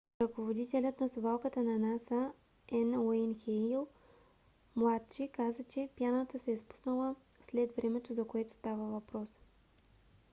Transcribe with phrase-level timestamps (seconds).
[0.21, 2.31] ръководителят на совалката на наса–
[2.71, 2.99] н.
[3.01, 3.87] уейн хейл
[4.75, 9.39] младши каза че пяната се е спуснала след времето за което става въпрос